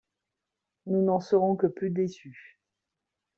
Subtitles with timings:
[0.87, 2.59] Nous n'en serons que plus déçus.